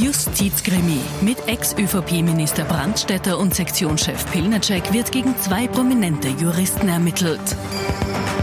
[0.00, 1.00] Justizkrimi.
[1.20, 7.40] Mit Ex-ÖVP-Minister Brandstätter und Sektionschef Pilnacek wird gegen zwei prominente Juristen ermittelt.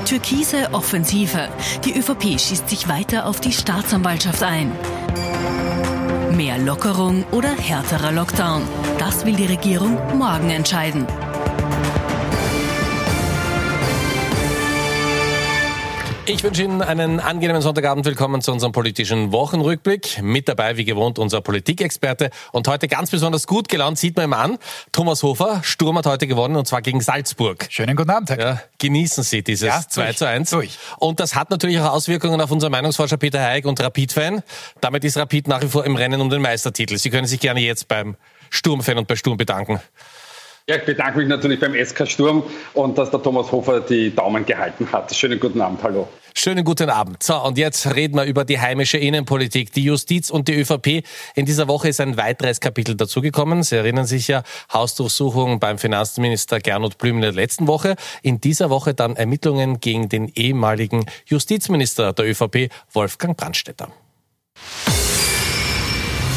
[0.05, 1.49] Türkise Offensive.
[1.83, 4.71] Die ÖVP schießt sich weiter auf die Staatsanwaltschaft ein.
[6.35, 8.61] Mehr Lockerung oder härterer Lockdown?
[8.99, 11.07] Das will die Regierung morgen entscheiden.
[16.29, 18.05] Ich wünsche Ihnen einen angenehmen Sonntagabend.
[18.05, 20.21] Willkommen zu unserem politischen Wochenrückblick.
[20.21, 22.31] Mit dabei, wie gewohnt, unser Politikexperte.
[22.51, 24.57] Und heute ganz besonders gut gelaunt, sieht man ihm an.
[24.91, 27.67] Thomas Hofer, Sturm hat heute gewonnen und zwar gegen Salzburg.
[27.69, 30.49] Schönen guten Abend, Herr ja, Genießen Sie dieses ja, 2 zu 1.
[30.49, 30.77] Durch.
[30.97, 34.43] Und das hat natürlich auch Auswirkungen auf unser Meinungsforscher Peter Heig und Rapid-Fan.
[34.81, 36.97] Damit ist Rapid nach wie vor im Rennen um den Meistertitel.
[36.97, 38.17] Sie können sich gerne jetzt beim
[38.49, 39.79] Sturm-Fan und bei Sturm bedanken.
[40.69, 44.45] Ja, ich bedanke mich natürlich beim SK Sturm und dass der Thomas Hofer die Daumen
[44.45, 45.15] gehalten hat.
[45.15, 46.09] Schönen guten Abend, hallo.
[46.35, 47.23] Schönen guten Abend.
[47.23, 51.05] So, und jetzt reden wir über die heimische Innenpolitik, die Justiz und die ÖVP.
[51.35, 53.63] In dieser Woche ist ein weiteres Kapitel dazugekommen.
[53.63, 57.95] Sie erinnern sich ja, Hausdurchsuchung beim Finanzminister Gernot Blüm in der letzten Woche.
[58.21, 63.87] In dieser Woche dann Ermittlungen gegen den ehemaligen Justizminister der ÖVP, Wolfgang Brandstetter.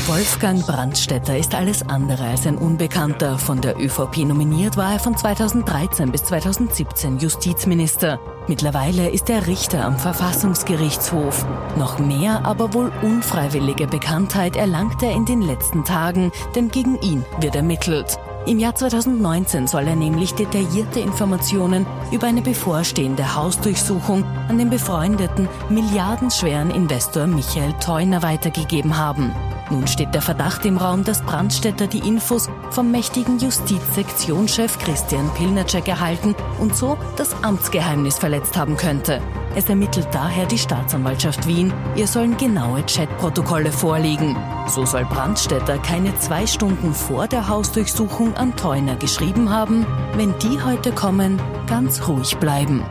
[0.06, 3.38] Wolfgang Brandstätter ist alles andere als ein Unbekannter.
[3.38, 8.18] Von der ÖVP nominiert war er von 2013 bis 2017 Justizminister.
[8.48, 11.44] Mittlerweile ist er Richter am Verfassungsgerichtshof.
[11.76, 17.24] Noch mehr, aber wohl unfreiwillige Bekanntheit erlangt er in den letzten Tagen, denn gegen ihn
[17.38, 18.18] wird ermittelt.
[18.46, 25.46] Im Jahr 2019 soll er nämlich detaillierte Informationen über eine bevorstehende Hausdurchsuchung an den befreundeten,
[25.68, 29.32] milliardenschweren Investor Michael Theuner weitergegeben haben.
[29.70, 35.86] Nun steht der Verdacht im Raum, dass Brandstätter die Infos vom mächtigen Justizsektionschef Christian Pilnacek
[35.86, 39.22] erhalten und so das Amtsgeheimnis verletzt haben könnte.
[39.54, 41.72] Es ermittelt daher die Staatsanwaltschaft Wien.
[41.94, 44.36] Ihr sollen genaue Chatprotokolle vorliegen.
[44.68, 50.62] So soll Brandstätter keine zwei Stunden vor der Hausdurchsuchung an Theuner geschrieben haben, wenn die
[50.62, 52.84] heute kommen, ganz ruhig bleiben.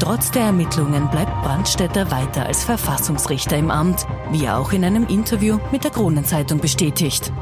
[0.00, 5.06] Trotz der Ermittlungen bleibt Brandstätter weiter als Verfassungsrichter im Amt, wie er auch in einem
[5.06, 7.32] Interview mit der Kronenzeitung bestätigt.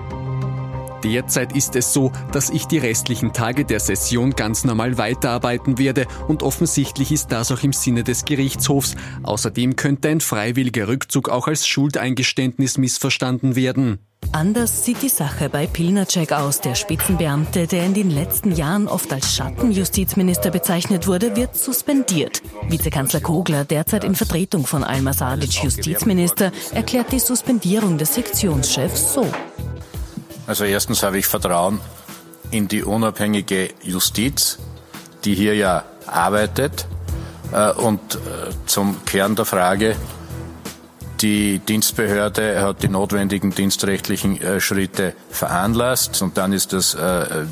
[1.04, 6.06] Derzeit ist es so, dass ich die restlichen Tage der Session ganz normal weiterarbeiten werde
[6.28, 8.94] und offensichtlich ist das auch im Sinne des Gerichtshofs.
[9.22, 13.98] Außerdem könnte ein freiwilliger Rückzug auch als Schuldeingeständnis missverstanden werden.
[14.30, 16.60] Anders sieht die Sache bei Pilnacek aus.
[16.60, 22.40] Der Spitzenbeamte, der in den letzten Jahren oft als Schattenjustizminister bezeichnet wurde, wird suspendiert.
[22.68, 29.26] Vizekanzler Kogler, derzeit in Vertretung von Alma Sadic Justizminister, erklärt die Suspendierung des Sektionschefs so.
[30.46, 31.80] Also erstens habe ich Vertrauen
[32.50, 34.58] in die unabhängige Justiz,
[35.24, 36.86] die hier ja arbeitet.
[37.52, 38.18] Äh, und äh,
[38.66, 39.96] zum Kern der Frage,
[41.20, 46.96] die Dienstbehörde hat die notwendigen dienstrechtlichen äh, Schritte veranlasst und dann ist das,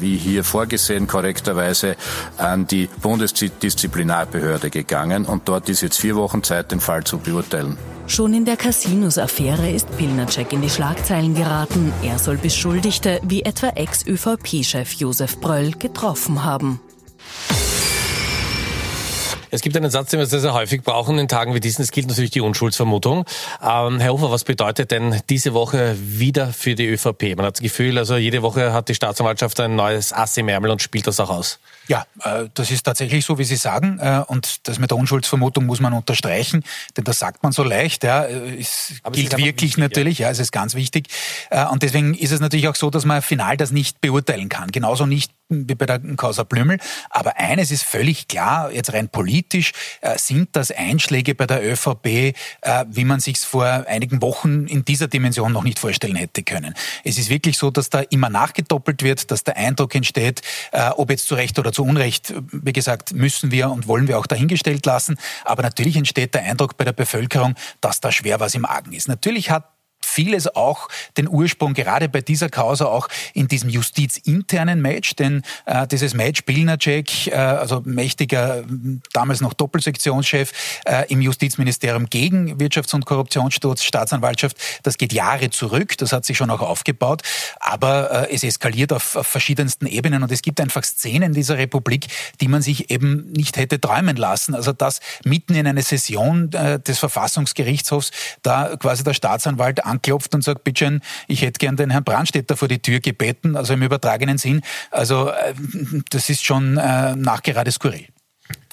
[0.01, 1.97] wie hier vorgesehen, korrekterweise
[2.37, 7.79] an die Bundesdisziplinarbehörde gegangen und dort ist jetzt vier Wochen Zeit, den Fall zu beurteilen.
[8.11, 11.93] Schon in der Casinos-Affäre ist Pilnacek in die Schlagzeilen geraten.
[12.03, 16.81] Er soll Beschuldigte wie etwa Ex-ÖVP-Chef Josef Bröll getroffen haben.
[19.51, 21.83] Es gibt einen Satz, den wir sehr, sehr häufig brauchen in Tagen wie diesen.
[21.83, 23.25] Es gilt natürlich die Unschuldsvermutung.
[23.63, 27.37] Ähm, Herr Hofer, was bedeutet denn diese Woche wieder für die ÖVP?
[27.37, 30.71] Man hat das Gefühl, also jede Woche hat die Staatsanwaltschaft ein neues Ass im Ärmel
[30.71, 31.59] und spielt das auch aus.
[31.89, 33.99] Ja, äh, das ist tatsächlich so, wie Sie sagen.
[34.01, 36.63] Äh, und das mit der Unschuldsvermutung muss man unterstreichen,
[36.97, 38.05] denn das sagt man so leicht.
[38.05, 40.19] Ja, es Aber gilt es wirklich wichtig, natürlich.
[40.21, 40.27] Ja.
[40.27, 41.09] ja, es ist ganz wichtig.
[41.51, 44.71] Äh, und deswegen ist es natürlich auch so, dass man final das nicht beurteilen kann.
[44.71, 46.79] Genauso nicht wie bei der Causa Blümel.
[47.11, 49.73] Aber eines ist völlig klar, jetzt rein politisch
[50.17, 52.35] sind das Einschläge bei der ÖVP,
[52.87, 56.75] wie man sich vor einigen Wochen in dieser Dimension noch nicht vorstellen hätte können.
[57.05, 60.43] Es ist wirklich so, dass da immer nachgedoppelt wird, dass der Eindruck entsteht,
[60.97, 64.27] ob jetzt zu Recht oder zu Unrecht, wie gesagt, müssen wir und wollen wir auch
[64.27, 65.19] dahingestellt lassen.
[65.45, 69.09] Aber natürlich entsteht der Eindruck bei der Bevölkerung, dass da schwer was im Argen ist.
[69.09, 69.65] Natürlich hat
[70.21, 75.87] vieles auch den Ursprung gerade bei dieser Causa auch in diesem justizinternen Match, denn äh,
[75.87, 78.63] dieses Match Pilnacek, äh, also mächtiger,
[79.15, 80.53] damals noch Doppelsektionschef
[80.85, 86.37] äh, im Justizministerium gegen Wirtschafts- und Korruptionssturz, Staatsanwaltschaft, das geht Jahre zurück, das hat sich
[86.37, 87.23] schon auch aufgebaut,
[87.59, 92.09] aber äh, es eskaliert auf, auf verschiedensten Ebenen und es gibt einfach Szenen dieser Republik,
[92.43, 94.55] die man sich eben nicht hätte träumen lassen.
[94.55, 98.11] Also dass mitten in eine Session äh, des Verfassungsgerichtshofs
[98.43, 102.69] da quasi der Staatsanwalt anklopft und sagt, bitte ich hätte gern den Herrn Brandstätter vor
[102.69, 104.63] die Tür gebeten, also im übertragenen Sinn.
[104.91, 105.55] Also äh,
[106.11, 108.07] das ist schon äh, nachgerade skurril.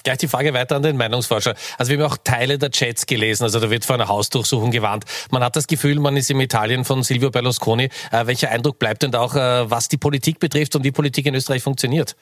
[0.04, 1.54] Gleich die Frage weiter an den Meinungsforscher.
[1.76, 5.04] Also wir haben auch Teile der Chats gelesen, also da wird vor einer Hausdurchsuchung gewarnt.
[5.30, 7.90] Man hat das Gefühl, man ist im Italien von Silvio Berlusconi.
[8.10, 11.34] Äh, welcher Eindruck bleibt denn auch, äh, was die Politik betrifft und wie Politik in
[11.34, 12.16] Österreich funktioniert?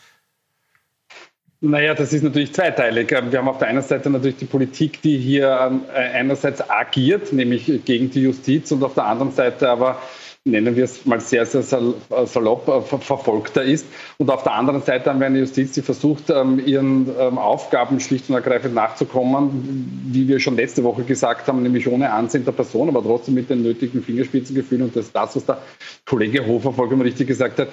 [1.61, 3.13] Naja, das ist natürlich zweiteilig.
[3.13, 7.33] Ähm, wir haben auf der einen Seite natürlich die Politik, die hier ähm, einerseits agiert,
[7.33, 10.01] nämlich gegen die Justiz, und auf der anderen Seite aber
[10.47, 13.87] nennen wir es mal sehr, sehr salopp, äh, verfolgter ist.
[14.19, 17.99] Und auf der anderen Seite haben wir eine Justiz, die versucht, ähm, ihren ähm, Aufgaben
[17.99, 22.53] schlicht und ergreifend nachzukommen, wie wir schon letzte Woche gesagt haben, nämlich ohne Ansehen der
[22.53, 24.87] Person, aber trotzdem mit den nötigen Fingerspitzengefühlen.
[24.87, 25.59] Und das ist das, was der
[26.05, 27.69] Kollege Hofer vollkommen richtig gesagt hat,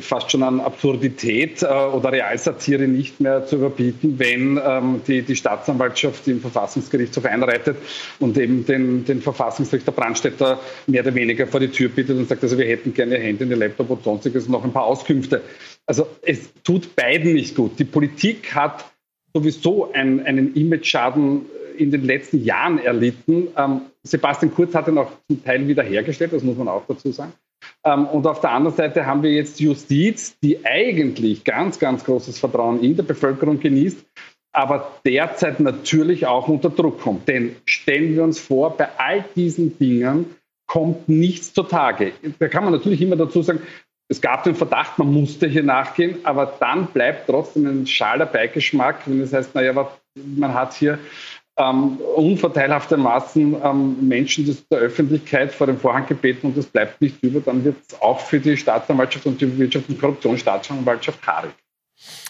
[0.00, 5.34] fast schon an Absurdität äh, oder Realsatire nicht mehr zu überbieten, wenn ähm, die, die
[5.34, 7.76] Staatsanwaltschaft im Verfassungsgerichtshof einreitet
[8.20, 12.42] und eben den, den Verfassungsrichter Brandstätter mehr oder weniger vor die Tür bittet und sagt,
[12.42, 15.42] also wir hätten gerne den Laptop und sonstiges und noch ein paar Auskünfte.
[15.86, 17.78] Also es tut beiden nicht gut.
[17.78, 18.84] Die Politik hat
[19.34, 23.48] sowieso ein, einen Image-Schaden in den letzten Jahren erlitten.
[23.56, 27.32] Ähm, Sebastian Kurz hat ihn auch zum Teil wiederhergestellt, das muss man auch dazu sagen.
[27.84, 32.38] Ähm, und auf der anderen Seite haben wir jetzt Justiz, die eigentlich ganz, ganz großes
[32.38, 34.04] Vertrauen in der Bevölkerung genießt,
[34.52, 37.28] aber derzeit natürlich auch unter Druck kommt.
[37.28, 40.26] Denn stellen wir uns vor, bei all diesen Dingen
[40.72, 42.12] kommt nichts zutage.
[42.38, 43.60] Da kann man natürlich immer dazu sagen,
[44.08, 49.02] es gab den Verdacht, man musste hier nachgehen, aber dann bleibt trotzdem ein schaler Beigeschmack,
[49.04, 50.98] wenn es heißt, naja, man hat hier
[51.58, 57.40] ähm, unverteilhaftermaßen ähm, Menschen der Öffentlichkeit vor den Vorhang gebeten und es bleibt nicht über,
[57.40, 61.52] dann wird es auch für die Staatsanwaltschaft und die Wirtschafts- und Korruptionsstaatsanwaltschaft haarig.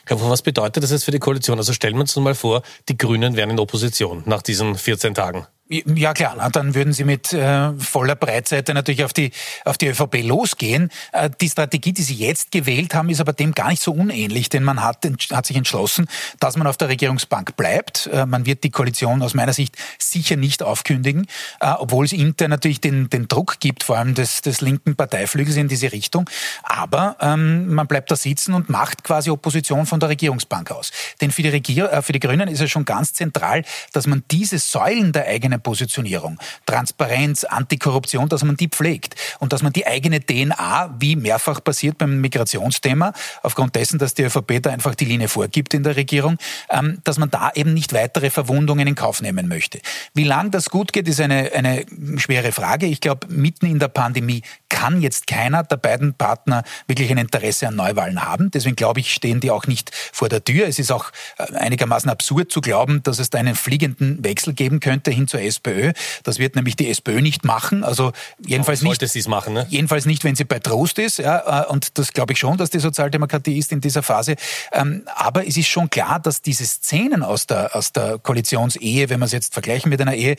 [0.09, 1.59] Was bedeutet das jetzt für die Koalition?
[1.59, 5.47] Also stellen wir uns mal vor, die Grünen wären in Opposition nach diesen 14 Tagen.
[5.73, 9.31] Ja klar, na, dann würden Sie mit äh, voller Breitseite natürlich auf die,
[9.65, 10.91] auf die ÖVP losgehen.
[11.13, 14.51] Äh, die Strategie, die Sie jetzt gewählt haben, ist aber dem gar nicht so unähnlich,
[14.51, 16.09] denn man hat, hat sich entschlossen,
[16.41, 18.11] dass man auf der Regierungsbank bleibt.
[18.13, 21.27] Äh, man wird die Koalition aus meiner Sicht sicher nicht aufkündigen,
[21.61, 25.57] äh, obwohl es intern natürlich den, den Druck gibt, vor allem des, des linken Parteiflügels
[25.57, 26.29] in diese Richtung.
[26.65, 30.91] Aber ähm, man bleibt da sitzen und macht quasi Opposition von der Regierungsbank aus.
[31.23, 33.65] Denn für die, Regier äh, für die Grünen ist es schon ganz zentral,
[33.95, 39.63] dass man diese Säulen der eigenen Positionierung, Transparenz, Antikorruption, dass man die pflegt und dass
[39.63, 43.13] man die eigene DNA, wie mehrfach passiert beim Migrationsthema,
[43.43, 46.39] aufgrund dessen, dass die ÖVP da einfach die Linie vorgibt in der Regierung,
[46.71, 49.81] ähm, dass man da eben nicht weitere Verwundungen in Kauf nehmen möchte.
[50.15, 51.85] Wie lang das gut geht, ist eine, eine
[52.17, 52.87] schwere Frage.
[52.87, 54.43] Ich glaube, mitten in der Pandemie
[54.83, 58.51] kann jetzt keiner der beiden Partner wirklich ein Interesse an Neuwahlen haben.
[58.51, 60.67] Deswegen glaube ich, stehen die auch nicht vor der Tür.
[60.67, 64.81] Es ist auch äh, einigermaßen absurd zu glauben, dass es da einen fliegenden Wechsel geben
[64.81, 65.93] könnte hin zur SPÖ.
[66.25, 67.85] Das wird nämlich die SPÖ nicht machen.
[67.85, 68.11] Also
[68.45, 69.13] jedenfalls Warum sollte nicht.
[69.13, 69.67] sie es machen, ne?
[69.69, 71.19] Jedenfalls nicht, wenn sie bei Trost ist.
[71.19, 74.35] Ja, äh, und das glaube ich schon, dass die Sozialdemokratie ist in dieser Phase.
[74.73, 79.21] Ähm, aber es ist schon klar, dass diese Szenen aus der, aus der Koalitionsehe, wenn
[79.21, 80.35] wir es jetzt vergleichen mit einer Ehe,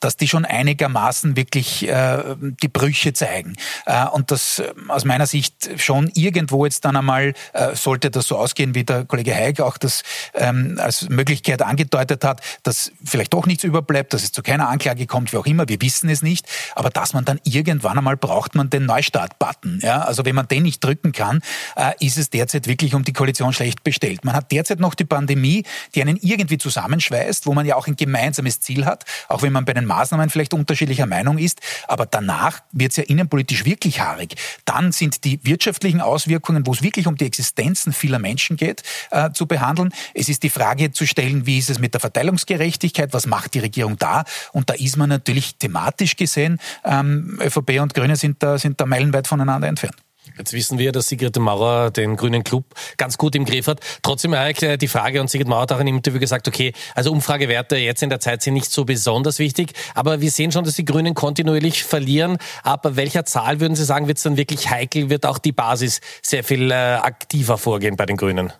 [0.00, 3.56] dass die schon einigermaßen wirklich äh, die Brüche zeigen.
[3.86, 7.34] Äh, und das aus meiner Sicht schon irgendwo jetzt dann einmal,
[7.74, 10.02] sollte das so ausgehen, wie der Kollege Heik auch das
[10.34, 15.06] ähm, als Möglichkeit angedeutet hat, dass vielleicht doch nichts überbleibt, dass es zu keiner Anklage
[15.06, 18.54] kommt, wie auch immer, wir wissen es nicht, aber dass man dann irgendwann einmal braucht
[18.54, 19.80] man den Neustart-Button.
[19.82, 20.02] Ja?
[20.02, 21.40] Also wenn man den nicht drücken kann,
[21.76, 24.24] äh, ist es derzeit wirklich um die Koalition schlecht bestellt.
[24.24, 27.96] Man hat derzeit noch die Pandemie, die einen irgendwie zusammenschweißt, wo man ja auch ein
[27.96, 32.60] gemeinsames Ziel hat, auch wenn man bei den Maßnahmen vielleicht unterschiedlicher Meinung ist, aber danach
[32.72, 34.34] wird es ja innenpolitisch wirklich haarig.
[34.64, 39.30] Dann sind die wirtschaftlichen Auswirkungen, wo es wirklich um die Existenzen vieler Menschen geht, äh,
[39.32, 39.92] zu behandeln.
[40.14, 43.60] Es ist die Frage zu stellen, wie ist es mit der Verteilungsgerechtigkeit, was macht die
[43.60, 44.24] Regierung da?
[44.52, 48.86] Und da ist man natürlich thematisch gesehen, ähm, ÖVP und Grüne sind da, sind da
[48.86, 49.96] meilenweit voneinander entfernt.
[50.38, 52.64] Jetzt wissen wir, dass Sigrid Maurer den Grünen Club
[52.98, 53.80] ganz gut im Griff hat.
[54.02, 57.10] Trotzdem äh, die Frage und Sigrid Maurer hat auch in dem Interview gesagt, okay, also
[57.10, 60.74] Umfragewerte jetzt in der Zeit sind nicht so besonders wichtig, aber wir sehen schon, dass
[60.74, 62.36] die Grünen kontinuierlich verlieren.
[62.62, 66.00] Ab welcher Zahl würden Sie sagen, wird es dann wirklich heikel, wird auch die Basis
[66.22, 68.52] sehr viel äh, aktiver vorgehen bei den Grünen?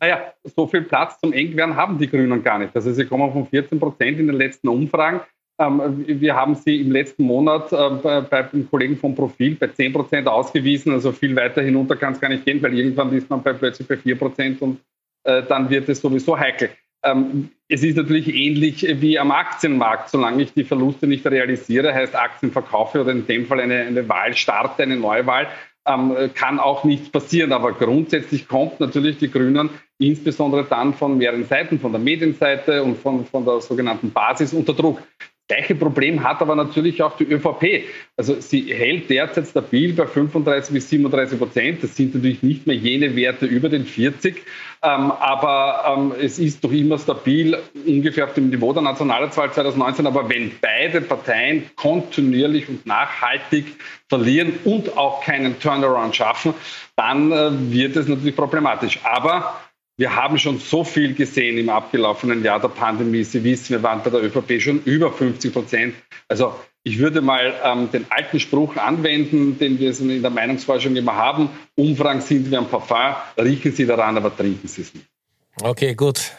[0.00, 2.76] Naja, so viel Platz zum Engwerden haben die Grünen gar nicht.
[2.76, 5.20] Also sie kommen von 14 Prozent in den letzten Umfragen.
[5.58, 9.92] Ähm, wir haben sie im letzten Monat äh, bei den Kollegen vom Profil bei 10
[9.92, 10.92] Prozent ausgewiesen.
[10.92, 13.86] Also viel weiter hinunter kann es gar nicht gehen, weil irgendwann ist man bei, plötzlich
[13.86, 14.80] bei 4 Prozent und
[15.24, 16.70] äh, dann wird es sowieso heikel.
[17.04, 20.10] Ähm, es ist natürlich ähnlich wie am Aktienmarkt.
[20.10, 24.08] Solange ich die Verluste nicht realisiere, heißt Aktien verkaufe oder in dem Fall eine, eine
[24.08, 25.46] Wahl starte, eine Neuwahl,
[25.86, 27.52] ähm, kann auch nichts passieren.
[27.52, 32.98] Aber grundsätzlich kommt natürlich die Grünen insbesondere dann von mehreren Seiten, von der Medienseite und
[32.98, 35.00] von, von der sogenannten Basis unter Druck.
[35.48, 37.84] Gleiche Problem hat aber natürlich auch die ÖVP.
[38.16, 41.82] Also sie hält derzeit stabil bei 35 bis 37 Prozent.
[41.82, 44.42] Das sind natürlich nicht mehr jene Werte über den 40,
[44.82, 50.06] ähm, aber ähm, es ist doch immer stabil, ungefähr auf dem Niveau der Nationalratswahl 2019.
[50.06, 53.66] Aber wenn beide Parteien kontinuierlich und nachhaltig
[54.08, 56.54] verlieren und auch keinen Turnaround schaffen,
[56.96, 59.00] dann äh, wird es natürlich problematisch.
[59.04, 59.60] Aber
[59.96, 63.22] wir haben schon so viel gesehen im abgelaufenen Jahr der Pandemie.
[63.22, 65.94] Sie wissen, wir waren bei der ÖVP schon über 50 Prozent.
[66.28, 71.14] Also ich würde mal ähm, den alten Spruch anwenden, den wir in der Meinungsforschung immer
[71.14, 71.48] haben.
[71.76, 75.06] Umfragen sind wie ein Parfum, riechen Sie daran, aber trinken Sie es nicht.
[75.62, 76.32] Okay, gut.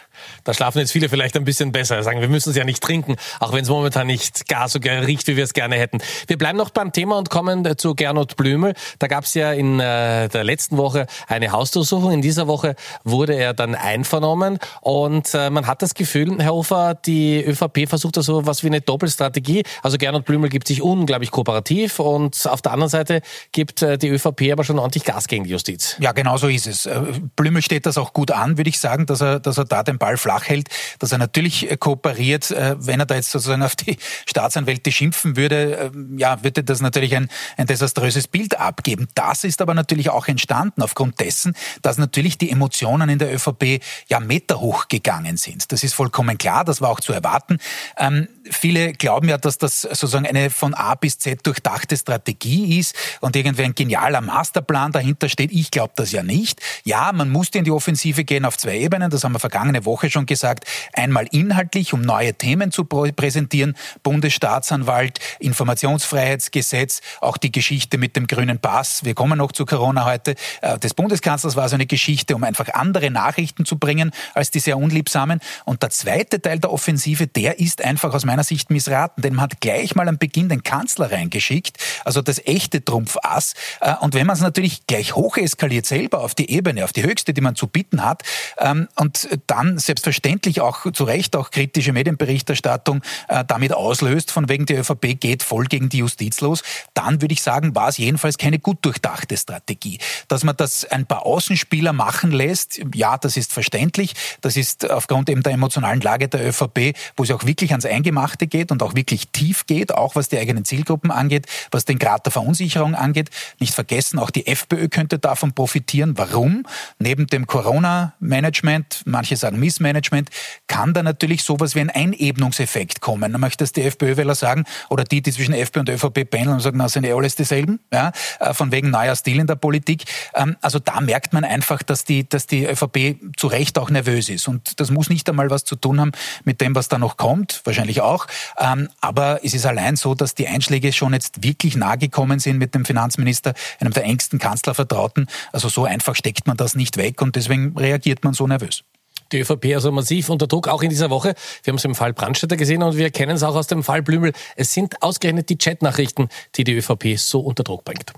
[0.43, 2.01] Da schlafen jetzt viele vielleicht ein bisschen besser.
[2.03, 5.27] Sagen, wir müssen es ja nicht trinken, auch wenn es momentan nicht gar so riecht,
[5.27, 5.99] wie wir es gerne hätten.
[6.27, 8.73] Wir bleiben noch beim Thema und kommen äh, zu Gernot Blümel.
[8.99, 12.11] Da gab es ja in äh, der letzten Woche eine Hausdurchsuchung.
[12.11, 16.95] In dieser Woche wurde er dann einvernommen und äh, man hat das Gefühl, Herr Hofer,
[16.95, 19.63] die ÖVP versucht da so was wie eine Doppelstrategie.
[19.81, 24.09] Also Gernot Blümel gibt sich unglaublich kooperativ und auf der anderen Seite gibt äh, die
[24.09, 25.95] ÖVP aber schon ordentlich Gas gegen die Justiz.
[25.99, 26.85] Ja, genau so ist es.
[26.85, 27.01] Äh,
[27.35, 29.97] Blümel steht das auch gut an, würde ich sagen, dass er, dass er da den
[29.97, 30.69] Ball flach hält,
[30.99, 32.51] dass er natürlich äh, kooperiert.
[32.51, 36.81] Äh, wenn er da jetzt sozusagen auf die Staatsanwälte schimpfen würde, ähm, ja, würde das
[36.81, 39.07] natürlich ein, ein desaströses Bild abgeben.
[39.15, 43.81] Das ist aber natürlich auch entstanden aufgrund dessen, dass natürlich die Emotionen in der ÖVP
[44.07, 45.71] ja meterhoch gegangen sind.
[45.71, 47.57] Das ist vollkommen klar, das war auch zu erwarten.
[47.97, 52.95] Ähm, viele glauben ja, dass das sozusagen eine von A bis Z durchdachte Strategie ist
[53.21, 55.51] und irgendwie ein genialer Masterplan dahinter steht.
[55.51, 56.61] Ich glaube das ja nicht.
[56.83, 59.09] Ja, man musste in die Offensive gehen auf zwei Ebenen.
[59.09, 60.65] Das haben wir vergangene Woche schon gesagt.
[60.93, 63.75] Einmal inhaltlich, um neue Themen zu präsentieren.
[64.03, 69.03] Bundesstaatsanwalt, Informationsfreiheitsgesetz, auch die Geschichte mit dem grünen Pass.
[69.03, 70.35] Wir kommen noch zu Corona heute.
[70.61, 74.59] Äh, des Bundeskanzlers war so eine Geschichte, um einfach andere Nachrichten zu bringen als die
[74.59, 75.39] sehr unliebsamen.
[75.65, 79.35] Und der zweite Teil der Offensive, der ist einfach aus meiner meiner Sicht missraten, denn
[79.35, 83.53] man hat gleich mal am Beginn den Kanzler reingeschickt, also das echte Trumpfass.
[83.79, 87.03] Äh, und wenn man es natürlich gleich hoch eskaliert selber auf die Ebene, auf die
[87.03, 88.23] höchste, die man zu bieten hat,
[88.57, 94.65] ähm, und dann selbstverständlich auch zu Recht auch kritische Medienberichterstattung äh, damit auslöst, von wegen
[94.65, 96.63] die ÖVP geht voll gegen die Justiz los,
[96.93, 99.99] dann würde ich sagen, war es jedenfalls keine gut durchdachte Strategie.
[100.27, 104.13] Dass man das ein paar Außenspieler machen lässt, ja, das ist verständlich.
[104.41, 108.47] Das ist aufgrund eben der emotionalen Lage der ÖVP, wo sie auch wirklich ans Eingemachte
[108.47, 112.25] geht und auch wirklich tief geht, auch was die eigenen Zielgruppen angeht, was den Grad
[112.25, 113.29] der Verunsicherung angeht.
[113.59, 116.17] Nicht vergessen, auch die FPÖ könnte davon profitieren.
[116.17, 116.63] Warum?
[116.99, 120.29] Neben dem Corona-Management, manche sagen Missmanagement,
[120.67, 123.31] kann da natürlich sowas wie ein Einebnungseffekt kommen.
[123.31, 126.59] Dann möchte das die FPÖ-Wähler sagen, oder die, die zwischen FPÖ und ÖVP pendeln und
[126.61, 130.05] sagen, na, sind eh alles dieselben, ja, äh, von wegen neuer Stil in der Politik.
[130.33, 134.29] Ähm, also da merkt man einfach, dass die, dass die ÖVP zu Recht auch nervös
[134.29, 134.47] ist.
[134.47, 136.11] Und das muss nicht einmal was zu tun haben
[136.43, 138.27] mit dem, was da noch kommt, wahrscheinlich auch auch.
[138.57, 142.57] Ähm, aber es ist allein so, dass die Einschläge schon jetzt wirklich nahe gekommen sind
[142.57, 145.27] mit dem Finanzminister, einem der engsten Kanzlervertrauten.
[145.51, 148.83] Also so einfach steckt man das nicht weg und deswegen reagiert man so nervös.
[149.31, 151.33] Die ÖVP also massiv unter Druck, auch in dieser Woche.
[151.63, 154.01] Wir haben es im Fall Brandstätter gesehen und wir kennen es auch aus dem Fall
[154.01, 154.33] Blümel.
[154.55, 158.13] Es sind ausgerechnet die Chatnachrichten, die die ÖVP so unter Druck bringt.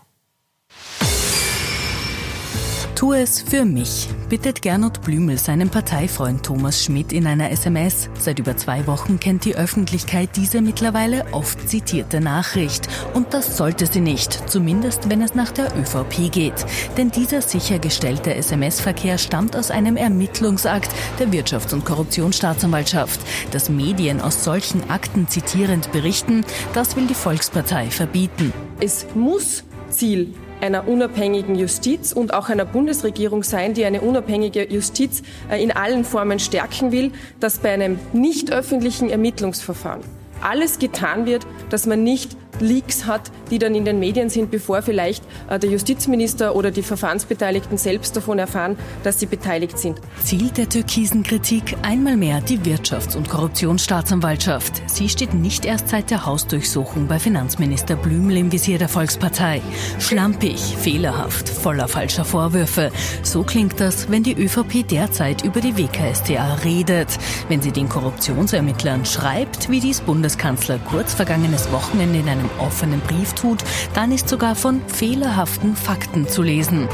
[2.97, 8.09] Tu es für mich, bittet Gernot Blümel seinen Parteifreund Thomas Schmidt in einer SMS.
[8.19, 12.87] Seit über zwei Wochen kennt die Öffentlichkeit diese mittlerweile oft zitierte Nachricht.
[13.13, 16.65] Und das sollte sie nicht, zumindest wenn es nach der ÖVP geht.
[16.97, 20.89] Denn dieser sichergestellte SMS-Verkehr stammt aus einem Ermittlungsakt
[21.19, 23.19] der Wirtschafts- und Korruptionsstaatsanwaltschaft.
[23.51, 28.51] Dass Medien aus solchen Akten zitierend berichten, das will die Volkspartei verbieten.
[28.79, 35.23] Es muss Ziel einer unabhängigen Justiz und auch einer Bundesregierung sein, die eine unabhängige Justiz
[35.49, 40.01] äh, in allen Formen stärken will, dass bei einem nicht öffentlichen Ermittlungsverfahren
[40.41, 44.81] alles getan wird, dass man nicht Leaks hat, die dann in den Medien sind, bevor
[44.81, 49.99] vielleicht äh, der Justizminister oder die Verfahrensbeteiligten selbst davon erfahren, dass sie beteiligt sind.
[50.23, 54.81] Ziel der türkisen Kritik einmal mehr die Wirtschafts- und Korruptionsstaatsanwaltschaft.
[54.87, 59.61] Sie steht nicht erst seit der Hausdurchsuchung bei Finanzminister Blümel im Visier der Volkspartei.
[59.99, 62.91] Schlampig, fehlerhaft, voller falscher Vorwürfe.
[63.23, 67.07] So klingt das, wenn die ÖVP derzeit über die WKStA redet.
[67.47, 73.33] Wenn sie den Korruptionsermittlern schreibt, wie dies Bundeskanzler kurz vergangenes Wochenende in einem offenen Brief
[73.33, 73.63] tut,
[73.93, 76.87] dann ist sogar von fehlerhaften Fakten zu lesen.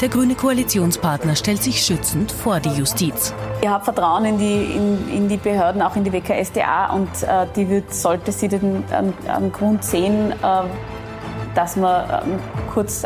[0.00, 3.34] Der grüne Koalitionspartner stellt sich schützend vor die Justiz.
[3.60, 7.46] Ich habe Vertrauen in die, in, in, die Behörden, auch in die WKSDA und äh,
[7.56, 10.34] die wird, sollte sie den ähm, Grund sehen, äh,
[11.54, 12.22] dass man äh,
[12.72, 13.04] kurz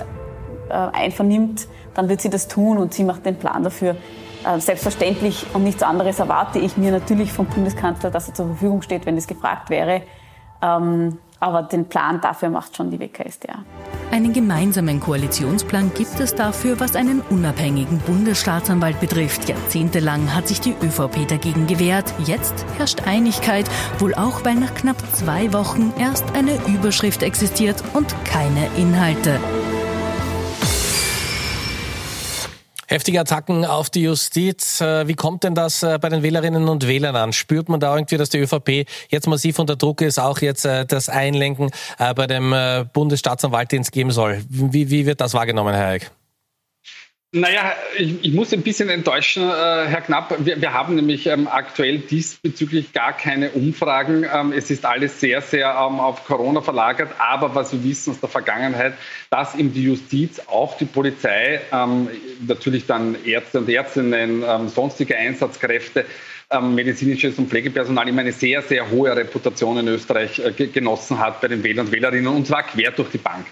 [0.68, 3.96] einvernimmt, dann wird sie das tun und sie macht den Plan dafür.
[4.44, 8.82] Äh, selbstverständlich und nichts anderes erwarte ich mir natürlich vom Bundeskanzler, dass er zur Verfügung
[8.82, 10.02] steht, wenn es gefragt wäre.
[10.60, 13.64] Ähm, aber den Plan dafür macht schon die WKSDA.
[14.12, 19.48] Einen gemeinsamen Koalitionsplan gibt es dafür, was einen unabhängigen Bundesstaatsanwalt betrifft.
[19.48, 22.14] Jahrzehntelang hat sich die ÖVP dagegen gewehrt.
[22.26, 23.68] Jetzt herrscht Einigkeit,
[23.98, 29.40] wohl auch, weil nach knapp zwei Wochen erst eine Überschrift existiert und keine Inhalte.
[32.92, 34.82] Heftige Attacken auf die Justiz.
[34.82, 37.32] Äh, wie kommt denn das äh, bei den Wählerinnen und Wählern an?
[37.32, 40.84] Spürt man da irgendwie, dass die ÖVP jetzt massiv unter Druck ist, auch jetzt äh,
[40.84, 42.54] das Einlenken bei dem
[42.92, 44.44] Bundesstaatsanwalt, den es geben soll?
[44.46, 46.10] Wie, wie wird das wahrgenommen, Herr Eick?
[47.34, 50.36] Naja, ich, ich muss ein bisschen enttäuschen, äh, Herr Knapp.
[50.44, 54.26] Wir, wir haben nämlich ähm, aktuell diesbezüglich gar keine Umfragen.
[54.30, 57.10] Ähm, es ist alles sehr, sehr ähm, auf Corona verlagert.
[57.18, 58.92] Aber was wir wissen aus der Vergangenheit,
[59.30, 62.10] dass eben die Justiz, auch die Polizei, ähm,
[62.46, 66.04] natürlich dann Ärzte und Ärztinnen, ähm, sonstige Einsatzkräfte,
[66.60, 71.48] medizinisches und Pflegepersonal immer eine sehr, sehr hohe Reputation in Österreich äh, genossen hat bei
[71.48, 73.46] den Wählern und Wählerinnen und zwar quer durch die Bank.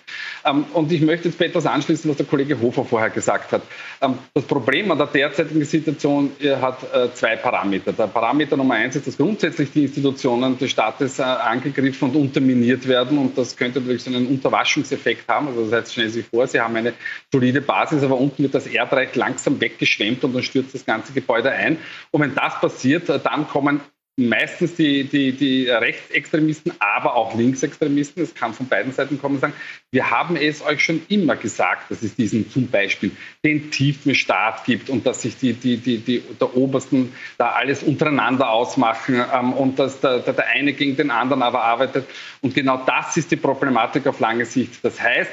[0.45, 3.63] Ähm, und ich möchte jetzt bei etwas anschließen, was der Kollege Hofer vorher gesagt hat.
[4.01, 7.93] Ähm, das Problem an der derzeitigen Situation hat äh, zwei Parameter.
[7.93, 12.87] Der Parameter Nummer eins ist, dass grundsätzlich die Institutionen des Staates äh, angegriffen und unterminiert
[12.87, 15.49] werden und das könnte natürlich so einen Unterwaschungseffekt haben.
[15.49, 16.93] Also das heißt, stellen Sie sich vor, Sie haben eine
[17.33, 21.51] solide Basis, aber unten wird das Erdreich langsam weggeschwemmt und dann stürzt das ganze Gebäude
[21.51, 21.79] ein.
[22.11, 23.81] Und wenn das passiert, dann kommen
[24.29, 29.55] meistens die, die, die Rechtsextremisten, aber auch Linksextremisten, es kann von beiden Seiten kommen, sagen,
[29.91, 33.13] wir haben es euch schon immer gesagt, dass es diesen zum Beispiel
[33.45, 37.83] den tiefen Staat gibt und dass sich die, die, die, die der Obersten da alles
[37.83, 42.07] untereinander ausmachen ähm, und dass der, der eine gegen den anderen aber arbeitet.
[42.43, 44.85] Und genau das ist die Problematik auf lange Sicht.
[44.85, 45.31] Das heißt,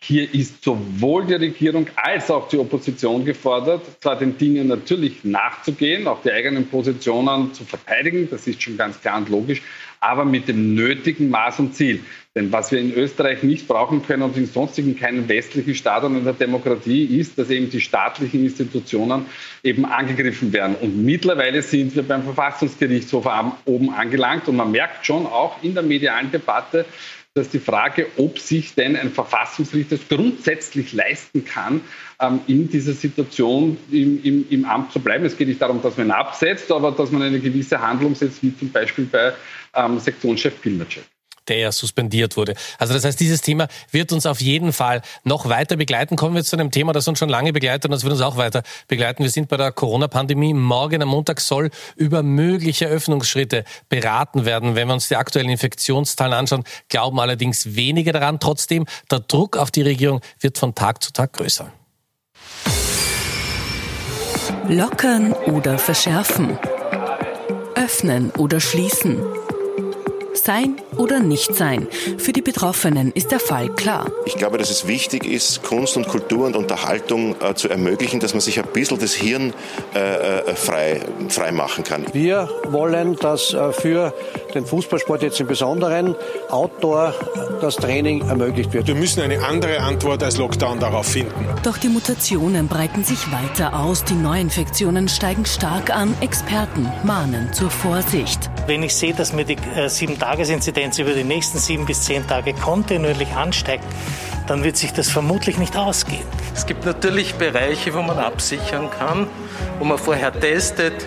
[0.00, 6.06] hier ist sowohl die Regierung als auch die Opposition gefordert, zwar den Dingen natürlich nachzugehen,
[6.06, 9.62] auch die eigenen Positionen zu verteidigen, das ist schon ganz klar und logisch,
[10.00, 12.00] aber mit dem nötigen Maß und Ziel.
[12.34, 16.16] Denn was wir in Österreich nicht brauchen können und in sonstigen keinen westlichen Staat und
[16.16, 19.26] in der Demokratie ist, dass eben die staatlichen Institutionen
[19.62, 20.74] eben angegriffen werden.
[20.80, 23.26] Und mittlerweile sind wir beim Verfassungsgerichtshof
[23.66, 26.84] oben angelangt und man merkt schon auch in der medialen Debatte,
[27.34, 31.80] dass die Frage, ob sich denn ein Verfassungsrichter grundsätzlich leisten kann,
[32.20, 35.24] ähm, in dieser Situation im, im, im, Amt zu bleiben.
[35.24, 38.56] Es geht nicht darum, dass man absetzt, aber dass man eine gewisse Handlung setzt, wie
[38.56, 39.32] zum Beispiel bei
[39.74, 41.02] ähm, Sektionschef Pilnacek
[41.48, 42.54] der ja suspendiert wurde.
[42.78, 46.16] Also das heißt, dieses Thema wird uns auf jeden Fall noch weiter begleiten.
[46.16, 48.36] Kommen wir zu einem Thema, das uns schon lange begleitet und das wird uns auch
[48.36, 49.22] weiter begleiten.
[49.22, 50.54] Wir sind bei der Corona-Pandemie.
[50.54, 54.74] Morgen am Montag soll über mögliche Öffnungsschritte beraten werden.
[54.74, 58.40] Wenn wir uns die aktuellen Infektionszahlen anschauen, glauben allerdings wenige daran.
[58.40, 61.72] Trotzdem, der Druck auf die Regierung wird von Tag zu Tag größer.
[64.68, 66.58] Lockern oder verschärfen.
[67.74, 69.20] Öffnen oder schließen.
[70.44, 71.88] Sein oder nicht sein.
[72.18, 74.10] Für die Betroffenen ist der Fall klar.
[74.26, 78.34] Ich glaube, dass es wichtig ist, Kunst und Kultur und Unterhaltung äh, zu ermöglichen, dass
[78.34, 79.54] man sich ein bisschen das Hirn
[79.94, 82.04] äh, äh frei, frei machen kann.
[82.12, 84.12] Wir wollen, dass äh, für
[84.54, 86.14] den Fußballsport jetzt im Besonderen
[86.50, 87.14] Outdoor
[87.60, 88.86] das Training ermöglicht wird.
[88.86, 91.32] Wir müssen eine andere Antwort als Lockdown darauf finden.
[91.62, 94.04] Doch die Mutationen breiten sich weiter aus.
[94.04, 96.14] Die Neuinfektionen steigen stark an.
[96.20, 98.50] Experten mahnen zur Vorsicht.
[98.66, 102.26] Wenn ich sehe, dass mir die äh, sieben Tagesinzidenz über die nächsten sieben bis zehn
[102.26, 103.84] Tage kontinuierlich ansteigt,
[104.48, 106.26] dann wird sich das vermutlich nicht ausgehen.
[106.52, 109.28] Es gibt natürlich Bereiche, wo man absichern kann,
[109.78, 111.06] wo man vorher testet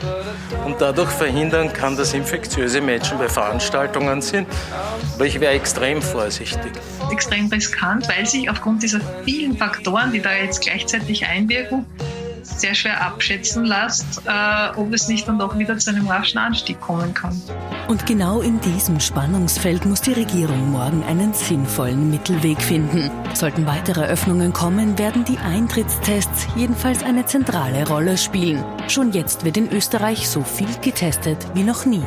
[0.66, 4.48] und dadurch verhindern kann, dass infektiöse Menschen bei Veranstaltungen sind.
[5.16, 6.72] Aber ich wäre extrem vorsichtig.
[7.12, 11.86] Extrem riskant, weil sich aufgrund dieser vielen Faktoren, die da jetzt gleichzeitig einwirken,
[12.60, 16.80] sehr schwer abschätzen lässt, äh, ob es nicht dann doch wieder zu einem raschen Anstieg
[16.80, 17.41] kommen kann.
[17.88, 23.10] Und genau in diesem Spannungsfeld muss die Regierung morgen einen sinnvollen Mittelweg finden.
[23.34, 28.63] Sollten weitere Öffnungen kommen, werden die Eintrittstests jedenfalls eine zentrale Rolle spielen.
[28.88, 32.04] Schon jetzt wird in Österreich so viel getestet wie noch nie.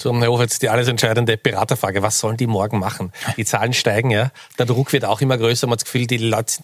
[0.00, 2.02] So, Herr Hof, jetzt die alles entscheidende Beraterfrage.
[2.02, 3.12] Was sollen die morgen machen?
[3.36, 4.30] Die Zahlen steigen, ja.
[4.56, 5.66] Der Druck wird auch immer größer.
[5.66, 6.62] Man hat das Gefühl, die Leute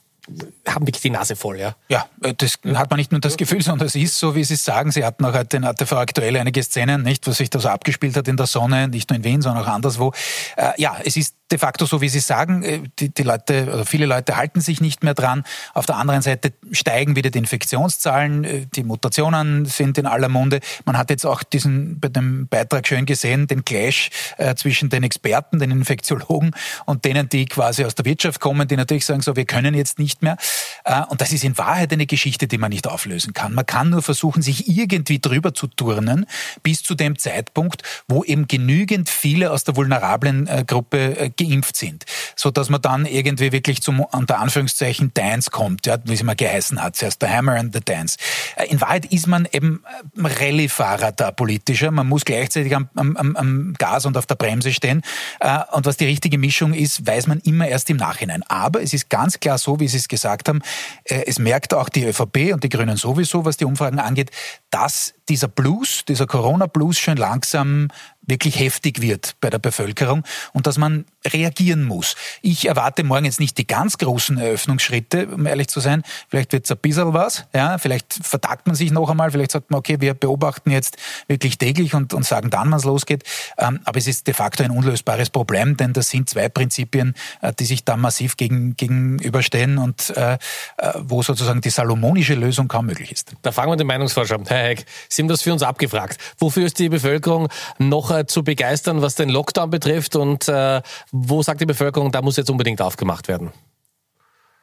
[0.66, 1.76] haben wirklich die Nase voll, ja.
[1.88, 4.56] Ja, äh, das hat man nicht nur das Gefühl, sondern es ist so, wie Sie
[4.56, 4.90] sagen.
[4.90, 8.16] Sie hatten auch heute in ATV aktuell einige Szenen, nicht, was sich da so abgespielt
[8.16, 10.12] hat in der Sonne, nicht nur in Wien, sondern auch anderswo.
[10.56, 12.62] Äh, ja, es ist de facto so, wie Sie sagen.
[12.62, 15.44] Äh, die, die Leute, oder viele Leute halten sich nicht mehr dran.
[15.74, 18.44] Auf der anderen Seite steigen wieder die Infektionszahlen.
[18.44, 20.60] Äh, die Mutationen sind in aller Munde.
[20.84, 25.02] Man hat jetzt auch diesen, bei dem Beitrag schön gesehen, den Clash äh, zwischen den
[25.02, 26.52] Experten, den Infektiologen
[26.86, 29.98] und denen, die quasi aus der Wirtschaft kommen, die natürlich sagen, so, wir können jetzt
[29.98, 30.36] nicht mehr.
[30.84, 33.54] Äh, und das ist in Wahrheit eine Geschichte, die man nicht auflösen kann.
[33.54, 36.26] Man kann nur versuchen, sich irgendwie drüber zu turnen,
[36.62, 41.76] bis zu dem Zeitpunkt, wo eben genügend viele aus der vulnerablen äh, Gruppe äh, geimpft
[41.76, 42.04] sind,
[42.36, 46.34] so dass man dann irgendwie wirklich zum unter Anführungszeichen Dance kommt, ja, wie es immer
[46.34, 48.16] geheißen hat, zuerst der Hammer and the Dance.
[48.56, 49.82] Äh, in Wahrheit ist man eben
[50.16, 51.90] äh, Rallye-Fahrer da politischer.
[51.90, 55.02] Man muss gleichzeitig am, am, am Gas und auf der Bremse stehen.
[55.40, 58.42] Äh, und was die richtige Mischung ist, weiß man immer erst im Nachhinein.
[58.44, 60.62] Aber es ist ganz klar so, wie Sie es gesagt haben,
[61.04, 64.30] es merkt auch die ÖVP und die Grünen sowieso, was die Umfragen angeht,
[64.70, 67.88] dass dieser Blues, dieser Corona-Blues schon langsam
[68.26, 72.16] wirklich heftig wird bei der Bevölkerung und dass man reagieren muss.
[72.42, 76.02] Ich erwarte morgen jetzt nicht die ganz großen Eröffnungsschritte, um ehrlich zu sein.
[76.28, 79.70] Vielleicht wird es ein bisschen was, ja, vielleicht vertagt man sich noch einmal, vielleicht sagt
[79.70, 80.96] man, okay, wir beobachten jetzt
[81.28, 83.24] wirklich täglich und, und sagen dann, wann es losgeht.
[83.58, 87.52] Ähm, aber es ist de facto ein unlösbares Problem, denn das sind zwei Prinzipien, äh,
[87.52, 90.34] die sich da massiv gegen, gegenüberstehen und äh,
[90.78, 93.34] äh, wo sozusagen die salomonische Lösung kaum möglich ist.
[93.42, 94.38] Da fangen wir den Meinungsforscher.
[94.46, 96.18] Herr Heck, Sie haben das für uns abgefragt.
[96.38, 97.48] Wofür ist die Bevölkerung
[97.78, 100.16] noch äh, zu begeistern, was den Lockdown betrifft?
[100.16, 103.52] Und äh, wo sagt die Bevölkerung, da muss jetzt unbedingt aufgemacht werden?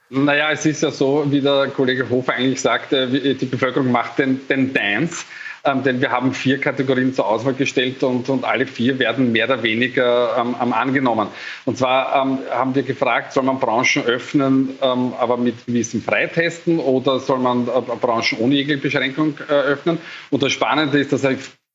[0.09, 4.45] Naja, es ist ja so, wie der Kollege Hofer eigentlich sagte, die Bevölkerung macht den,
[4.49, 5.23] den Dance.
[5.63, 9.45] Ähm, denn wir haben vier Kategorien zur Auswahl gestellt und, und alle vier werden mehr
[9.45, 11.27] oder weniger ähm, angenommen.
[11.65, 16.79] Und zwar ähm, haben wir gefragt, soll man Branchen öffnen, ähm, aber mit gewissen Freitesten
[16.79, 19.99] oder soll man äh, Branchen ohne jegliche Beschränkung äh, öffnen?
[20.31, 21.23] Und das Spannende ist, dass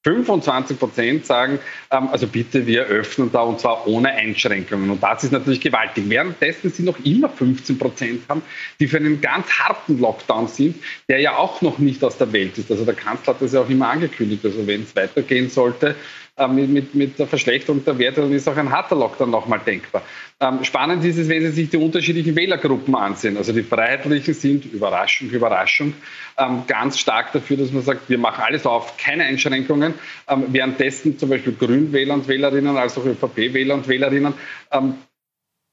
[0.07, 1.59] 25 Prozent sagen,
[1.91, 4.89] ähm, also bitte, wir öffnen da und zwar ohne Einschränkungen.
[4.89, 6.05] Und das ist natürlich gewaltig.
[6.09, 8.43] Währenddessen sie noch immer 15 Prozent haben,
[8.79, 10.77] die für einen ganz harten Lockdown sind,
[11.09, 12.71] der ja auch noch nicht aus der Welt ist.
[12.71, 14.45] Also der Kanzler hat das ja auch immer angekündigt.
[14.45, 15.97] Also wenn es weitergehen sollte,
[16.49, 20.03] mit, mit, mit der Verschlechterung der Werte, dann ist auch ein harter Lockdown nochmal denkbar.
[20.39, 23.39] Ähm, spannend ist es, wenn Sie sich die unterschiedlichen Wählergruppen ansehen.
[23.39, 25.95] Also die Freiheitlichen sind, Überraschung, Überraschung,
[26.37, 29.95] ähm, ganz stark dafür, dass man sagt, wir machen alles auf, keine Einschränkungen.
[30.29, 34.35] Ähm, währenddessen zum Beispiel Grünwähler und Wählerinnen, als auch ÖVP-Wähler und Wählerinnen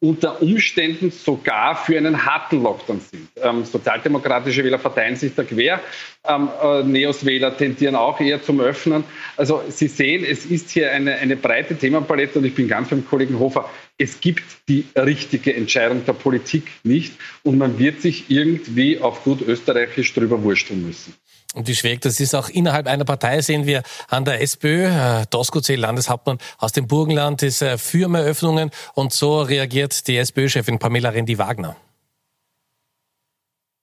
[0.04, 3.30] unter Umständen sogar für einen harten Lockdown sind.
[3.42, 5.80] Ähm, sozialdemokratische Wähler verteilen sich da quer,
[6.28, 9.06] ähm, äh, Neos-Wähler tendieren auch eher zum Öffnen.
[9.38, 13.08] Also Sie sehen, es ist hier eine, eine breite Themenpalette und ich bin ganz beim
[13.08, 13.70] Kollegen Hofer.
[13.98, 17.13] Es gibt die richtige Entscheidung der Politik nicht
[17.44, 21.13] und man wird sich irgendwie auf gut österreichisch drüber wursteln müssen.
[21.54, 25.76] Und wie schwierig das ist, auch innerhalb einer Partei sehen wir an der SPÖ, äh,
[25.76, 31.10] Landeshauptmann aus dem Burgenland, ist äh, für mehr Öffnungen und so reagiert die SPÖ-Chefin Pamela
[31.10, 31.76] Rendi-Wagner.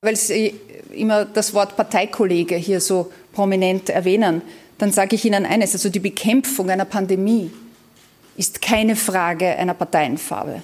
[0.02, 0.59] Weil Sie
[0.92, 4.42] immer das Wort Parteikollege hier so prominent erwähnen,
[4.78, 7.50] dann sage ich Ihnen eines, also die Bekämpfung einer Pandemie
[8.37, 10.62] ist keine Frage einer Parteienfarbe.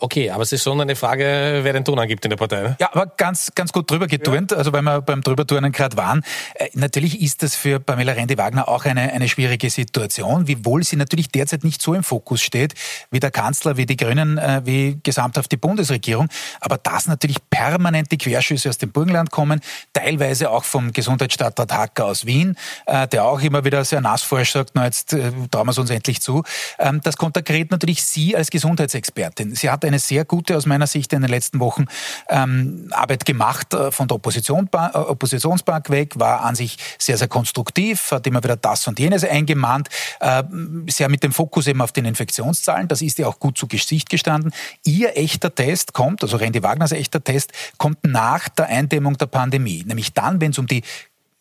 [0.00, 2.62] Okay, aber es ist schon eine Frage, wer den Ton angibt in der Partei.
[2.62, 2.76] Ne?
[2.78, 4.56] Ja, aber ganz, ganz gut drüber geturnt, ja.
[4.56, 6.22] also weil wir beim Drüberturnen gerade waren.
[6.54, 11.30] Äh, natürlich ist das für Pamela Rendi-Wagner auch eine, eine schwierige Situation, wiewohl sie natürlich
[11.30, 12.74] derzeit nicht so im Fokus steht,
[13.10, 16.28] wie der Kanzler, wie die Grünen, äh, wie gesamthaft die Bundesregierung.
[16.60, 19.60] Aber dass natürlich permanent die Querschüsse aus dem Burgenland kommen,
[19.94, 22.56] teilweise auch vom Gesundheitsstadtrat Hacker aus Wien,
[22.86, 25.90] äh, der auch immer wieder sehr nassforsch sagt, na jetzt äh, trauen wir es uns
[25.90, 26.44] endlich zu.
[26.78, 29.56] Ähm, das konterkariert natürlich Sie als Gesundheitsexpertin.
[29.56, 31.86] Sie hat eine sehr gute, aus meiner Sicht in den letzten Wochen,
[32.28, 37.28] ähm, Arbeit gemacht äh, von der Opposition, äh, Oppositionsbank weg, war an sich sehr, sehr
[37.28, 39.88] konstruktiv, hat immer wieder das und jenes eingemahnt,
[40.20, 40.42] äh,
[40.88, 42.88] sehr mit dem Fokus eben auf den Infektionszahlen.
[42.88, 44.52] Das ist ihr auch gut zu Gesicht gestanden.
[44.84, 49.84] Ihr echter Test kommt, also Randy Wagners echter Test, kommt nach der Eindämmung der Pandemie.
[49.86, 50.82] Nämlich dann, wenn es um die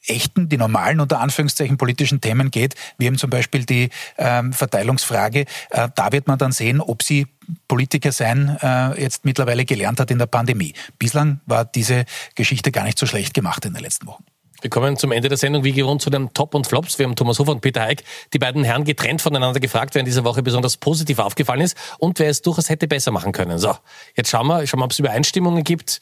[0.08, 5.46] echten, die normalen unter Anführungszeichen politischen Themen geht, wie eben zum Beispiel die ähm, Verteilungsfrage,
[5.70, 7.28] äh, da wird man dann sehen, ob sie
[7.67, 10.74] Politiker sein äh, jetzt mittlerweile gelernt hat in der Pandemie.
[11.00, 14.24] Bislang war diese Geschichte gar nicht so schlecht gemacht in den letzten Wochen.
[14.62, 16.98] Wir kommen zum Ende der Sendung wie gewohnt zu den Top und Flops.
[16.98, 20.06] Wir haben Thomas Hofer und Peter Heik, die beiden Herren getrennt voneinander gefragt, wer in
[20.06, 23.60] dieser Woche besonders positiv aufgefallen ist und wer es durchaus hätte besser machen können.
[23.60, 23.76] So,
[24.15, 26.02] jetzt schauen wir, schauen wir ob es Übereinstimmungen gibt.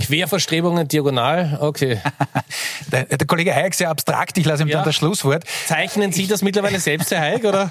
[0.00, 2.00] Querverstrebungen, diagonal, okay.
[2.92, 4.76] der, der, Kollege Hayek sehr abstrakt, ich lasse ihm ja.
[4.76, 5.42] dann das Schlusswort.
[5.66, 7.68] Zeichnen Sie das mittlerweile selbst, Herr Hayek, oder?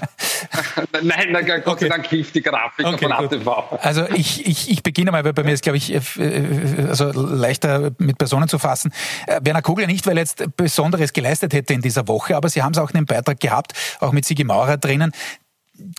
[1.02, 1.84] Nein, na, Gott okay.
[1.86, 3.78] sei Dank hilft die Grafik okay, von ATV.
[3.80, 7.10] Also ich, ich, ich beginne mal, weil bei mir ist, glaube ich, äh, äh, also
[7.12, 8.92] leichter mit Personen zu fassen.
[9.26, 12.72] Äh, Werner Kogler nicht, weil jetzt Besonderes geleistet hätte in dieser Woche, aber Sie haben
[12.72, 15.12] es auch in dem Beitrag gehabt, auch mit Sigi Maurer drinnen.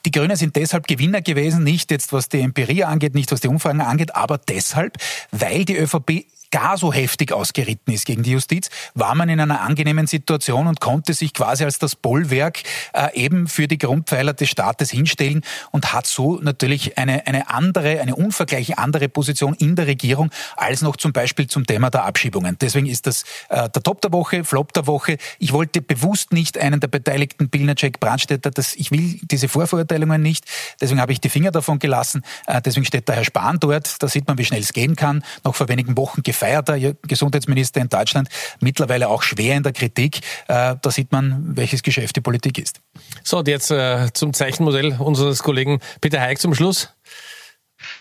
[0.05, 3.47] Die Grünen sind deshalb Gewinner gewesen, nicht jetzt was die Empirie angeht, nicht was die
[3.47, 4.97] Umfragen angeht, aber deshalb,
[5.31, 9.61] weil die ÖVP gar so heftig ausgeritten ist gegen die Justiz, war man in einer
[9.61, 14.49] angenehmen Situation und konnte sich quasi als das Bollwerk äh, eben für die Grundpfeiler des
[14.49, 19.87] Staates hinstellen und hat so natürlich eine, eine andere, eine unvergleichlich andere Position in der
[19.87, 22.57] Regierung als noch zum Beispiel zum Thema der Abschiebungen.
[22.59, 25.17] Deswegen ist das äh, der Top der Woche, Flop der Woche.
[25.37, 30.45] Ich wollte bewusst nicht einen der Beteiligten, Pilnacek, Brandstätter, das, ich will diese Vorverurteilungen nicht.
[30.81, 32.23] Deswegen habe ich die Finger davon gelassen.
[32.47, 34.01] Äh, deswegen steht der Herr Spahn dort.
[34.01, 35.23] Da sieht man, wie schnell es gehen kann.
[35.43, 38.29] Noch vor wenigen Wochen gefeierter Gesundheitsminister in Deutschland,
[38.61, 40.19] mittlerweile auch schwer in der Kritik.
[40.47, 42.79] Äh, da sieht man, welches Geschäft die Politik ist.
[43.23, 46.93] So, und jetzt äh, zum Zeichenmodell unseres Kollegen Peter Heik zum Schluss.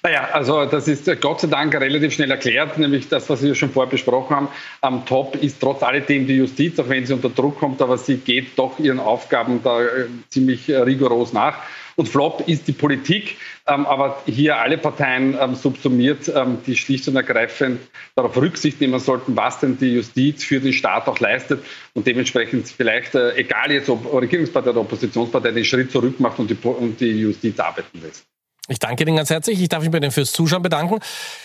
[0.03, 3.71] Naja, also das ist Gott sei Dank relativ schnell erklärt, nämlich das, was wir schon
[3.71, 4.49] vorher besprochen haben.
[4.81, 8.17] Am Top ist trotz alledem die Justiz, auch wenn sie unter Druck kommt, aber sie
[8.17, 11.59] geht doch ihren Aufgaben da äh, ziemlich rigoros nach.
[11.99, 17.09] Und Flop ist die Politik, ähm, aber hier alle Parteien ähm, subsumiert, ähm, die schlicht
[17.09, 17.81] und ergreifend
[18.15, 22.69] darauf Rücksicht nehmen sollten, was denn die Justiz für den Staat auch leistet und dementsprechend
[22.69, 27.01] vielleicht, äh, egal jetzt ob Regierungspartei oder Oppositionspartei, den Schritt zurück macht und die, und
[27.01, 28.25] die Justiz arbeiten lässt.
[28.69, 29.61] Ich danke Ihnen ganz herzlich.
[29.61, 31.01] Ich darf mich bei Ihnen fürs Zuschauen bedanken.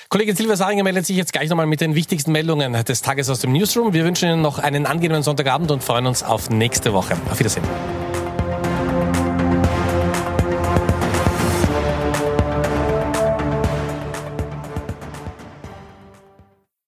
[0.10, 3.40] Kollege Silvia Saringer meldet sich jetzt gleich nochmal mit den wichtigsten Meldungen des Tages aus
[3.40, 3.94] dem Newsroom.
[3.94, 7.18] Wir wünschen Ihnen noch einen angenehmen Sonntagabend und freuen uns auf nächste Woche.
[7.32, 7.64] Auf Wiedersehen.